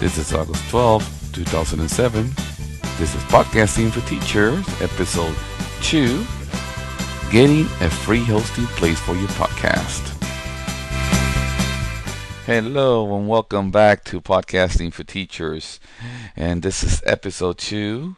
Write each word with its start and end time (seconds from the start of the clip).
This 0.00 0.16
is 0.16 0.32
August 0.32 0.66
12, 0.70 1.30
2007. 1.34 2.24
This 2.96 3.14
is 3.14 3.22
Podcasting 3.24 3.90
for 3.90 4.00
Teachers, 4.08 4.66
episode 4.80 5.36
2 5.82 6.24
Getting 7.30 7.66
a 7.82 7.90
Free 7.90 8.24
Hosting 8.24 8.64
Place 8.78 8.98
for 8.98 9.14
Your 9.14 9.28
Podcast. 9.28 10.00
Hello, 12.46 13.14
and 13.14 13.28
welcome 13.28 13.70
back 13.70 14.02
to 14.04 14.22
Podcasting 14.22 14.90
for 14.90 15.04
Teachers. 15.04 15.78
And 16.34 16.62
this 16.62 16.82
is 16.82 17.02
episode 17.04 17.58
2 17.58 18.16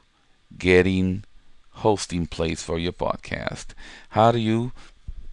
Getting 0.56 1.24
Hosting 1.70 2.28
Place 2.28 2.62
for 2.62 2.78
Your 2.78 2.92
Podcast. 2.92 3.74
How 4.10 4.30
do 4.30 4.38
you 4.38 4.70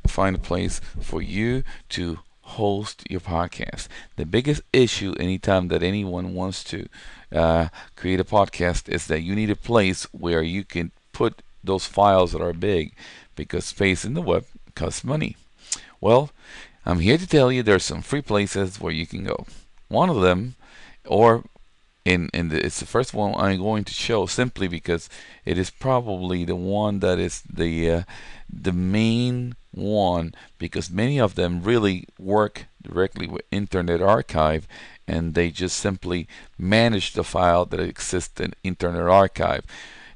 find 0.07 0.35
a 0.35 0.39
place 0.39 0.81
for 0.99 1.21
you 1.21 1.63
to 1.89 2.17
host 2.57 3.03
your 3.09 3.19
podcast. 3.19 3.87
The 4.15 4.25
biggest 4.25 4.61
issue 4.73 5.13
anytime 5.19 5.67
that 5.69 5.83
anyone 5.83 6.33
wants 6.33 6.63
to 6.65 6.87
uh, 7.31 7.67
create 7.95 8.19
a 8.19 8.23
podcast 8.23 8.89
is 8.89 9.07
that 9.07 9.21
you 9.21 9.35
need 9.35 9.49
a 9.49 9.55
place 9.55 10.03
where 10.11 10.41
you 10.41 10.63
can 10.63 10.91
put 11.13 11.41
those 11.63 11.85
files 11.85 12.31
that 12.31 12.41
are 12.41 12.53
big 12.53 12.93
because 13.35 13.65
space 13.65 14.05
in 14.05 14.13
the 14.13 14.21
web 14.21 14.45
costs 14.75 15.03
money. 15.03 15.35
Well, 16.01 16.31
I'm 16.85 16.99
here 16.99 17.17
to 17.17 17.27
tell 17.27 17.51
you 17.51 17.61
there's 17.61 17.83
some 17.83 18.01
free 18.01 18.21
places 18.21 18.79
where 18.79 18.93
you 18.93 19.05
can 19.05 19.23
go. 19.23 19.45
One 19.89 20.09
of 20.09 20.21
them, 20.21 20.55
or 21.05 21.43
in, 22.05 22.29
in 22.33 22.49
the, 22.49 22.65
it's 22.65 22.79
the 22.79 22.85
first 22.85 23.13
one 23.13 23.33
I'm 23.35 23.59
going 23.59 23.83
to 23.83 23.93
show 23.93 24.25
simply 24.25 24.67
because 24.67 25.09
it 25.45 25.57
is 25.57 25.69
probably 25.69 26.45
the 26.45 26.55
one 26.55 26.99
that 26.99 27.19
is 27.19 27.41
the 27.41 27.91
uh, 27.91 28.03
the 28.51 28.71
main 28.71 29.55
one 29.71 30.33
because 30.57 30.89
many 30.89 31.19
of 31.19 31.35
them 31.35 31.63
really 31.63 32.05
work 32.17 32.65
directly 32.81 33.27
with 33.27 33.43
Internet 33.51 34.01
Archive 34.01 34.67
and 35.07 35.33
they 35.33 35.49
just 35.51 35.77
simply 35.77 36.27
manage 36.57 37.13
the 37.13 37.23
file 37.23 37.65
that 37.65 37.79
exists 37.79 38.39
in 38.39 38.53
Internet 38.63 39.07
Archive. 39.07 39.63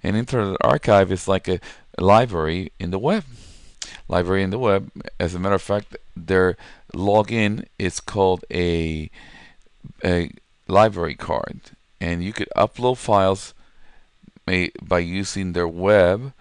And 0.04 0.16
Internet 0.16 0.58
Archive 0.62 1.12
is 1.12 1.28
like 1.28 1.48
a, 1.48 1.60
library 2.00 2.72
in 2.80 2.92
the 2.92 3.00
web. 3.00 3.24
Library 4.08 4.44
in 4.44 4.50
the 4.50 4.60
web. 4.60 4.92
As 5.20 5.36
a 5.36 5.40
matter 5.40 5.56
of 5.56 5.62
fact, 5.62 5.98
their 6.16 6.58
login 6.94 7.66
is 7.80 8.00
called 8.00 8.46
a 8.52 9.10
a 10.04 10.32
library 10.68 11.16
card, 11.16 11.60
and 12.00 12.24
you 12.24 12.32
could 12.32 12.50
upload 12.56 12.98
files 12.98 13.54
eh, 14.48 14.70
by 14.82 15.00
using 15.00 15.54
their 15.54 15.68
web 15.68 16.34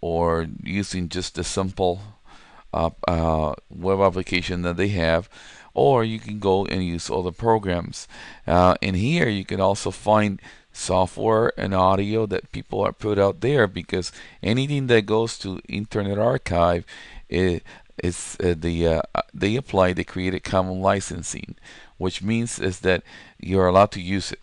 or 0.00 0.46
using 0.62 1.08
just 1.08 1.38
a 1.38 1.44
simple 1.44 2.00
uh, 2.72 2.90
uh, 3.06 3.54
web 3.70 4.00
application 4.00 4.62
that 4.62 4.76
they 4.76 4.88
have 4.88 5.28
or 5.74 6.02
you 6.02 6.18
can 6.18 6.40
go 6.40 6.66
and 6.66 6.84
use 6.84 7.08
other 7.08 7.30
programs. 7.30 8.08
Uh, 8.46 8.74
in 8.80 8.94
here 8.94 9.28
you 9.28 9.44
can 9.44 9.60
also 9.60 9.90
find 9.90 10.40
software 10.72 11.52
and 11.56 11.74
audio 11.74 12.26
that 12.26 12.52
people 12.52 12.80
are 12.80 12.92
put 12.92 13.18
out 13.18 13.40
there 13.40 13.66
because 13.66 14.12
anything 14.42 14.86
that 14.86 15.06
goes 15.06 15.38
to 15.38 15.60
internet 15.68 16.18
archive 16.18 16.84
it, 17.28 17.62
is 18.02 18.36
uh, 18.42 18.54
the 18.56 18.86
uh, 18.86 19.02
they 19.34 19.56
apply 19.56 19.92
the 19.92 20.04
creative 20.04 20.42
commons 20.42 20.80
licensing 20.80 21.56
which 21.96 22.22
means 22.22 22.58
is 22.58 22.80
that 22.80 23.02
you're 23.38 23.66
allowed 23.66 23.90
to 23.90 24.00
use 24.00 24.32
it. 24.32 24.40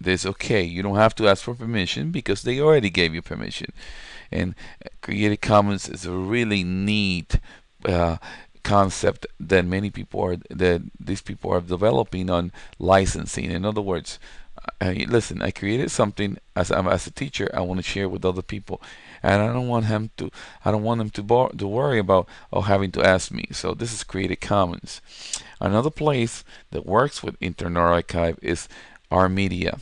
This 0.00 0.26
okay. 0.26 0.62
You 0.62 0.82
don't 0.82 0.96
have 0.96 1.14
to 1.16 1.28
ask 1.28 1.42
for 1.42 1.54
permission 1.54 2.10
because 2.10 2.42
they 2.42 2.60
already 2.60 2.90
gave 2.90 3.14
you 3.14 3.22
permission 3.22 3.72
and 4.30 4.54
Creative 5.00 5.40
Commons 5.40 5.88
is 5.88 6.06
a 6.06 6.12
really 6.12 6.64
neat 6.64 7.38
uh, 7.84 8.16
concept 8.62 9.26
that 9.38 9.64
many 9.64 9.90
people 9.90 10.20
are 10.22 10.36
that 10.50 10.82
these 10.98 11.20
people 11.20 11.52
are 11.52 11.60
developing 11.60 12.30
on 12.30 12.50
licensing. 12.78 13.50
In 13.50 13.64
other 13.64 13.82
words, 13.82 14.18
I, 14.80 15.06
listen, 15.08 15.42
I 15.42 15.50
created 15.50 15.90
something 15.90 16.38
as 16.56 16.70
I'm 16.70 16.88
as 16.88 17.06
a 17.06 17.10
teacher. 17.10 17.50
I 17.52 17.60
want 17.60 17.78
to 17.78 17.82
share 17.82 18.08
with 18.08 18.24
other 18.24 18.42
people, 18.42 18.80
and 19.22 19.42
I 19.42 19.52
don't 19.52 19.68
want 19.68 19.86
him 19.86 20.10
to. 20.16 20.30
I 20.64 20.70
don't 20.70 20.82
want 20.82 20.98
them 20.98 21.10
to 21.10 21.22
bar, 21.22 21.50
to 21.50 21.66
worry 21.66 21.98
about 21.98 22.26
oh 22.52 22.62
having 22.62 22.90
to 22.92 23.02
ask 23.02 23.30
me. 23.30 23.48
So 23.52 23.74
this 23.74 23.92
is 23.92 24.04
Creative 24.04 24.40
Commons. 24.40 25.00
Another 25.60 25.90
place 25.90 26.44
that 26.70 26.86
works 26.86 27.22
with 27.22 27.36
Internet 27.40 27.82
Archive 27.82 28.38
is 28.42 28.68
Ourmedia. 29.12 29.78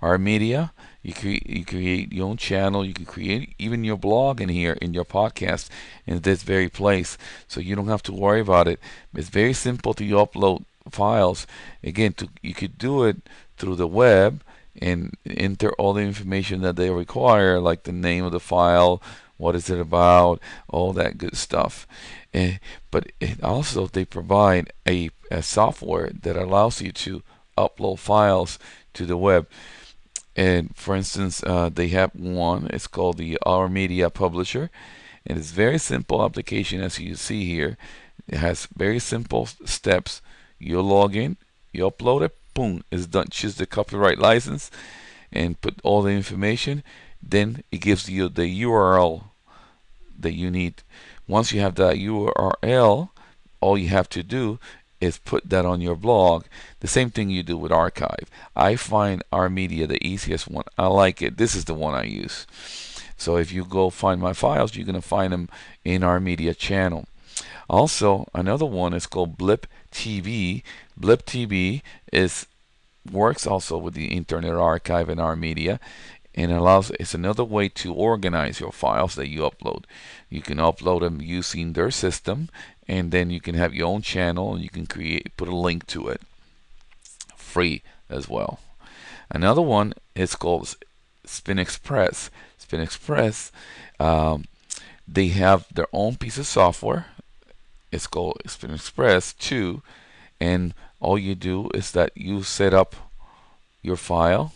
R 0.00 0.18
Media 0.18 0.72
you 1.02 1.12
create 1.12 1.46
you 1.46 1.64
create 1.64 2.12
your 2.12 2.28
own 2.28 2.36
channel. 2.36 2.84
You 2.84 2.94
can 2.94 3.04
create 3.04 3.54
even 3.58 3.84
your 3.84 3.96
blog 3.96 4.40
in 4.40 4.48
here 4.48 4.78
in 4.80 4.94
your 4.94 5.04
podcast 5.04 5.68
in 6.06 6.20
this 6.20 6.42
very 6.42 6.68
place, 6.68 7.18
so 7.48 7.60
you 7.60 7.74
don't 7.74 7.88
have 7.88 8.02
to 8.04 8.12
worry 8.12 8.40
about 8.40 8.68
it. 8.68 8.78
It's 9.14 9.28
very 9.28 9.52
simple 9.52 9.94
to 9.94 10.04
upload 10.04 10.64
files. 10.90 11.46
Again, 11.82 12.12
to 12.14 12.28
you 12.42 12.54
could 12.54 12.78
do 12.78 13.04
it 13.04 13.28
through 13.56 13.76
the 13.76 13.88
web 13.88 14.42
and 14.80 15.16
enter 15.26 15.72
all 15.72 15.92
the 15.92 16.02
information 16.02 16.62
that 16.62 16.76
they 16.76 16.90
require, 16.90 17.60
like 17.60 17.82
the 17.82 17.92
name 17.92 18.24
of 18.24 18.32
the 18.32 18.40
file, 18.40 19.02
what 19.36 19.54
is 19.54 19.68
it 19.68 19.78
about, 19.78 20.40
all 20.68 20.92
that 20.92 21.18
good 21.18 21.36
stuff. 21.36 21.86
Uh, 22.34 22.52
but 22.90 23.12
also 23.42 23.86
they 23.86 24.04
provide 24.04 24.72
a, 24.86 25.10
a 25.30 25.42
software 25.42 26.10
that 26.22 26.36
allows 26.36 26.80
you 26.80 26.92
to 26.92 27.22
upload 27.58 27.98
files 27.98 28.58
to 28.94 29.04
the 29.04 29.16
web. 29.16 29.46
And 30.36 30.74
for 30.74 30.96
instance, 30.96 31.42
uh, 31.42 31.68
they 31.68 31.88
have 31.88 32.14
one. 32.14 32.68
It's 32.72 32.86
called 32.86 33.18
the 33.18 33.38
Ourmedia 33.46 34.12
Publisher, 34.12 34.70
and 35.26 35.38
it's 35.38 35.50
very 35.50 35.78
simple 35.78 36.24
application 36.24 36.80
as 36.80 36.98
you 36.98 37.14
see 37.16 37.44
here. 37.44 37.76
It 38.26 38.38
has 38.38 38.66
very 38.74 38.98
simple 38.98 39.46
steps. 39.46 40.22
You 40.58 40.80
log 40.80 41.14
in, 41.16 41.36
you 41.72 41.90
upload 41.90 42.22
it, 42.22 42.36
boom, 42.54 42.82
it's 42.90 43.06
done. 43.06 43.28
Choose 43.30 43.56
the 43.56 43.66
copyright 43.66 44.18
license, 44.18 44.70
and 45.32 45.60
put 45.60 45.80
all 45.82 46.02
the 46.02 46.12
information. 46.12 46.82
Then 47.22 47.62
it 47.70 47.78
gives 47.78 48.08
you 48.08 48.28
the 48.28 48.62
URL 48.62 49.24
that 50.18 50.32
you 50.32 50.50
need. 50.50 50.82
Once 51.28 51.52
you 51.52 51.60
have 51.60 51.74
that 51.76 51.96
URL, 51.96 53.10
all 53.60 53.78
you 53.78 53.88
have 53.88 54.08
to 54.10 54.22
do 54.22 54.58
is 55.02 55.18
put 55.18 55.50
that 55.50 55.66
on 55.66 55.80
your 55.80 55.96
blog. 55.96 56.44
The 56.80 56.86
same 56.86 57.10
thing 57.10 57.28
you 57.28 57.42
do 57.42 57.58
with 57.58 57.72
archive. 57.72 58.30
I 58.54 58.76
find 58.76 59.22
Ourmedia 59.32 59.88
the 59.88 60.04
easiest 60.06 60.48
one. 60.48 60.64
I 60.78 60.86
like 60.86 61.20
it. 61.20 61.36
This 61.36 61.56
is 61.56 61.64
the 61.64 61.74
one 61.74 61.94
I 61.94 62.04
use. 62.04 62.46
So 63.18 63.36
if 63.36 63.52
you 63.52 63.64
go 63.64 63.90
find 63.90 64.20
my 64.20 64.32
files, 64.32 64.76
you're 64.76 64.86
going 64.86 64.94
to 64.94 65.06
find 65.16 65.32
them 65.32 65.48
in 65.84 66.02
Ourmedia 66.02 66.56
channel. 66.56 67.06
Also, 67.68 68.28
another 68.32 68.64
one 68.64 68.94
is 68.94 69.06
called 69.06 69.36
Blip 69.36 69.66
TV. 69.90 70.62
Blip.tv 70.96 71.82
is 72.12 72.46
works 73.10 73.44
also 73.44 73.76
with 73.76 73.94
the 73.94 74.06
Internet 74.06 74.54
Archive 74.54 75.08
and 75.08 75.20
Ourmedia 75.20 75.80
and 76.34 76.50
allows 76.50 76.90
it's 76.92 77.14
another 77.14 77.44
way 77.44 77.68
to 77.68 77.92
organize 77.92 78.60
your 78.60 78.72
files 78.72 79.14
that 79.16 79.28
you 79.28 79.40
upload. 79.40 79.84
You 80.30 80.40
can 80.40 80.58
upload 80.58 81.00
them 81.00 81.20
using 81.20 81.72
their 81.72 81.90
system 81.90 82.48
and 82.88 83.12
then 83.12 83.30
you 83.30 83.40
can 83.40 83.54
have 83.54 83.74
your 83.74 83.88
own 83.88 84.02
channel 84.02 84.54
and 84.54 84.62
you 84.62 84.70
can 84.70 84.86
create 84.86 85.36
put 85.36 85.48
a 85.48 85.56
link 85.56 85.86
to 85.88 86.08
it. 86.08 86.22
Free 87.36 87.82
as 88.08 88.28
well. 88.28 88.60
Another 89.30 89.62
one 89.62 89.94
is 90.14 90.34
called 90.34 90.74
SpinXpress. 91.26 92.30
Spin 92.58 92.80
express 92.80 93.52
um, 94.00 94.44
they 95.06 95.28
have 95.28 95.66
their 95.72 95.88
own 95.92 96.16
piece 96.16 96.38
of 96.38 96.46
software. 96.46 97.06
It's 97.90 98.06
called 98.06 98.40
SpinXpress 98.46 99.36
2 99.38 99.82
and 100.40 100.72
all 100.98 101.18
you 101.18 101.34
do 101.34 101.68
is 101.74 101.92
that 101.92 102.10
you 102.16 102.42
set 102.42 102.72
up 102.72 102.96
your 103.82 103.96
file 103.96 104.52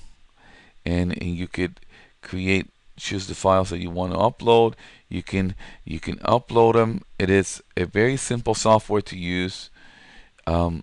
and, 0.86 1.20
you 1.22 1.48
could 1.48 1.80
create 2.22 2.68
choose 2.96 3.26
the 3.26 3.34
files 3.34 3.70
that 3.70 3.78
you 3.78 3.90
want 3.90 4.12
to 4.12 4.18
upload. 4.18 4.74
You 5.08 5.22
can 5.22 5.54
you 5.84 6.00
can 6.00 6.16
upload 6.18 6.74
them 6.74 7.02
it 7.18 7.30
is 7.30 7.62
a 7.76 7.84
very 7.84 8.16
simple 8.16 8.54
software 8.54 9.02
to 9.02 9.16
use. 9.16 9.70
Um, 10.46 10.82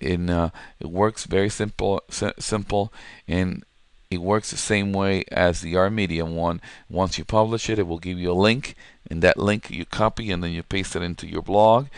in 0.00 0.30
uh, 0.30 0.50
it 0.78 0.88
works 0.88 1.24
very 1.24 1.48
simple 1.48 2.02
simple 2.38 2.92
and 3.28 3.64
it 4.10 4.20
works 4.20 4.50
the 4.50 4.56
same 4.56 4.92
way 4.92 5.24
as 5.30 5.60
the 5.60 5.74
Ourmedia 5.74 6.26
one. 6.26 6.60
Once 6.88 7.18
you 7.18 7.24
publish 7.24 7.68
it 7.68 7.78
it 7.78 7.86
will 7.86 7.98
give 7.98 8.18
you 8.18 8.32
a 8.32 8.44
link 8.48 8.74
and 9.10 9.22
that 9.22 9.36
link 9.36 9.70
you 9.70 9.84
copy 9.84 10.30
and 10.30 10.42
then 10.42 10.52
you 10.52 10.62
paste 10.62 10.96
it 10.96 11.02
into 11.02 11.26
your 11.26 11.42
blog 11.42 11.88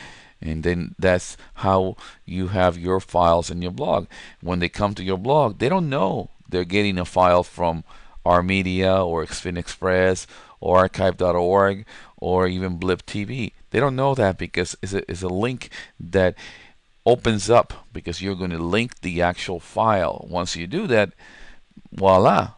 and 0.40 0.64
then 0.64 0.94
that's 0.98 1.36
how 1.54 1.96
you 2.24 2.48
have 2.48 2.76
your 2.76 2.98
files 2.98 3.50
in 3.50 3.62
your 3.62 3.70
blog. 3.70 4.06
When 4.40 4.58
they 4.58 4.68
come 4.68 4.94
to 4.94 5.04
your 5.04 5.18
blog 5.18 5.58
they 5.58 5.68
don't 5.68 5.88
know 5.88 6.30
they're 6.52 6.64
getting 6.64 6.98
a 6.98 7.04
file 7.04 7.42
from 7.42 7.82
Ourmedia 8.24 9.04
or 9.04 9.26
SpinXpress 9.26 10.26
or 10.60 10.78
archive.org 10.78 11.84
or 12.18 12.46
even 12.46 12.76
Blip.tv. 12.76 13.52
They 13.70 13.80
don't 13.80 13.96
know 13.96 14.14
that 14.14 14.38
because 14.38 14.76
it's 14.80 14.92
a, 14.92 15.10
it's 15.10 15.22
a 15.22 15.28
link 15.28 15.70
that 15.98 16.36
opens 17.04 17.50
up 17.50 17.72
because 17.92 18.22
you're 18.22 18.36
going 18.36 18.50
to 18.50 18.58
link 18.58 19.00
the 19.00 19.20
actual 19.20 19.58
file. 19.58 20.24
Once 20.28 20.54
you 20.54 20.68
do 20.68 20.86
that, 20.86 21.12
voila, 21.90 22.52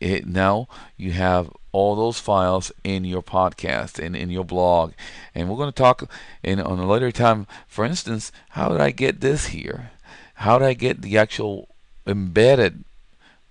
it, 0.00 0.26
now 0.26 0.68
you 0.96 1.12
have 1.12 1.50
all 1.72 1.96
those 1.96 2.20
files 2.20 2.70
in 2.84 3.04
your 3.04 3.22
podcast 3.22 4.04
and 4.04 4.14
in 4.14 4.30
your 4.30 4.44
blog. 4.44 4.92
And 5.34 5.48
we're 5.48 5.56
going 5.56 5.72
to 5.72 5.82
talk 5.82 6.10
in 6.42 6.60
on 6.60 6.78
a 6.78 6.86
later 6.86 7.10
time. 7.10 7.46
For 7.66 7.84
instance, 7.84 8.32
how 8.50 8.68
did 8.68 8.80
I 8.80 8.90
get 8.90 9.20
this 9.20 9.46
here? 9.46 9.90
How 10.34 10.58
did 10.58 10.68
I 10.68 10.74
get 10.74 11.02
the 11.02 11.18
actual 11.18 11.68
embedded 12.06 12.84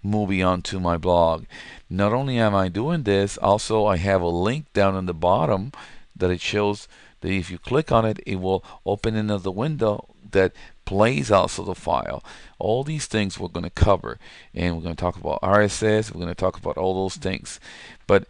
movie 0.04 0.42
onto 0.42 0.80
my 0.80 0.98
blog. 0.98 1.46
Not 1.90 2.14
only 2.14 2.38
am 2.38 2.56
I 2.56 2.70
doing 2.70 3.04
this, 3.04 3.38
also 3.38 3.86
I 3.86 3.98
have 3.98 4.22
a 4.22 4.28
link 4.28 4.72
down 4.74 4.96
in 4.96 5.06
the 5.06 5.14
bottom 5.14 5.72
that 6.16 6.32
it 6.32 6.42
shows 6.42 6.88
that 7.22 7.32
if 7.32 7.50
you 7.50 7.58
click 7.58 7.92
on 7.92 8.06
it, 8.06 8.20
it 8.26 8.36
will 8.36 8.64
open 8.86 9.16
another 9.16 9.52
window 9.52 10.06
that 10.32 10.54
plays 10.86 11.32
also 11.32 11.64
the 11.64 11.76
file. 11.76 12.24
All 12.58 12.84
these 12.84 13.06
things 13.06 13.40
we're 13.40 13.50
going 13.50 13.64
to 13.64 13.70
cover, 13.70 14.18
and 14.54 14.76
we're 14.76 14.84
going 14.84 14.96
to 14.96 15.02
talk 15.02 15.18
about 15.18 15.42
RSS. 15.42 16.14
We're 16.14 16.22
going 16.22 16.34
to 16.34 16.36
talk 16.36 16.58
about 16.58 16.78
all 16.78 16.94
those 16.94 17.16
things. 17.16 17.60
But 18.08 18.26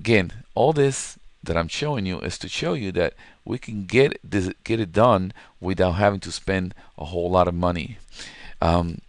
again, 0.00 0.32
all 0.54 0.72
this 0.72 1.18
that 1.42 1.56
I'm 1.56 1.68
showing 1.68 2.06
you 2.06 2.20
is 2.20 2.38
to 2.38 2.48
show 2.48 2.74
you 2.74 2.92
that 2.92 3.14
we 3.44 3.58
can 3.58 3.86
get 3.86 4.18
this, 4.22 4.52
get 4.64 4.80
it 4.80 4.92
done 4.92 5.32
without 5.60 5.92
having 5.92 6.20
to 6.20 6.32
spend 6.32 6.74
a 6.98 7.06
whole 7.06 7.30
lot 7.30 7.48
of 7.48 7.54
money. 7.54 7.98
Um, 8.60 9.00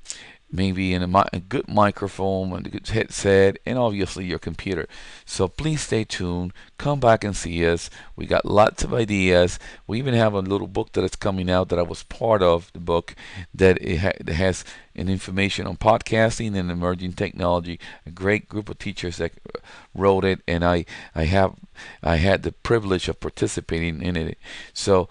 maybe 0.51 0.93
in 0.93 1.03
a, 1.03 1.25
a, 1.31 1.39
good 1.39 1.67
microphone 1.67 2.53
and 2.53 2.65
a 2.65 2.69
good 2.69 2.87
headset 2.87 3.57
and 3.65 3.77
obviously 3.77 4.25
your 4.25 4.39
computer. 4.39 4.87
So 5.25 5.47
please 5.47 5.81
stay 5.81 6.03
tuned. 6.03 6.53
Come 6.77 6.99
back 6.99 7.23
and 7.23 7.35
see 7.35 7.65
us. 7.65 7.89
We 8.15 8.25
got 8.25 8.45
lots 8.45 8.83
of 8.83 8.93
ideas. 8.93 9.59
We 9.85 9.99
even 9.99 10.13
have 10.15 10.33
a 10.33 10.39
little 10.39 10.67
book 10.67 10.93
that 10.93 11.03
is 11.03 11.15
coming 11.15 11.49
out 11.49 11.69
that 11.69 11.79
i 11.79 11.83
was 11.83 12.03
part 12.03 12.41
of 12.41 12.71
the 12.73 12.79
book 12.79 13.15
that 13.53 13.77
it, 13.81 13.97
ha- 13.97 14.11
it 14.19 14.29
has 14.29 14.63
an 14.95 15.09
information 15.09 15.67
on 15.67 15.77
podcasting 15.77 16.55
and 16.55 16.71
emerging 16.71 17.13
technology. 17.13 17.79
A 18.05 18.11
great 18.11 18.49
group 18.49 18.69
of 18.69 18.79
teachers 18.79 19.17
that 19.17 19.33
wrote 19.93 20.25
it 20.25 20.41
and 20.47 20.63
i 20.63 20.85
i 21.15 21.25
have 21.25 21.55
i 22.03 22.15
had 22.15 22.43
the 22.43 22.51
privilege 22.51 23.07
of 23.07 23.19
participating 23.19 24.01
in 24.01 24.15
it. 24.15 24.37
So 24.73 25.09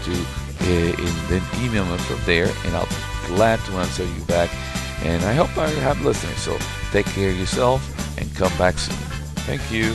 to 0.05 0.36
uh, 0.61 1.29
then 1.29 1.43
email 1.62 1.85
me 1.85 1.99
from 1.99 2.20
there, 2.25 2.49
and 2.64 2.76
I'll 2.76 2.87
be 2.87 3.35
glad 3.35 3.58
to 3.67 3.73
answer 3.73 4.05
you 4.05 4.23
back. 4.25 4.50
And 5.05 5.25
I 5.25 5.35
hope 5.35 5.56
I 5.58 5.69
have 5.69 6.00
listeners. 6.03 6.38
So 6.38 6.58
take 6.91 7.06
care 7.06 7.31
of 7.31 7.38
yourself 7.38 7.81
and 8.19 8.35
come 8.35 8.56
back 8.58 8.79
soon. 8.79 8.97
Thank 9.47 9.70
you. 9.70 9.94